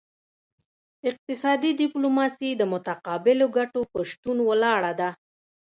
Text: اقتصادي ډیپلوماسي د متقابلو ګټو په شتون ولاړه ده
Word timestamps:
اقتصادي 1.09 1.71
ډیپلوماسي 1.81 2.49
د 2.55 2.61
متقابلو 2.73 3.45
ګټو 3.57 3.81
په 3.91 3.99
شتون 4.09 4.37
ولاړه 4.49 4.91
ده 4.99 5.09